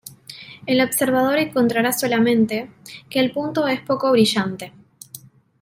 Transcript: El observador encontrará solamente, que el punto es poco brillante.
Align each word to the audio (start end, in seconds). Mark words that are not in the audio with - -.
El 0.65 0.81
observador 0.81 1.37
encontrará 1.37 1.91
solamente, 1.93 2.71
que 3.07 3.19
el 3.19 3.31
punto 3.31 3.67
es 3.67 3.81
poco 3.81 4.11
brillante. 4.11 4.73